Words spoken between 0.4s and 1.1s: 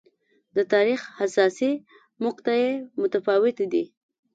د تاریخ